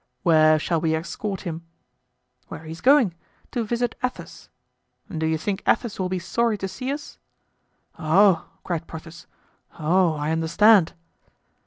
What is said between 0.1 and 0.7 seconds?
"Where